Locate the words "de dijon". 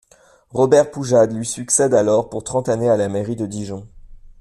3.35-3.87